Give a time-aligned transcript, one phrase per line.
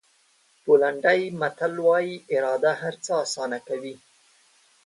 [0.63, 3.95] پولنډي متل وایي اراده هر څه آسانه کوي.